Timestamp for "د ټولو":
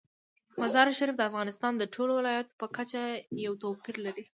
1.77-2.11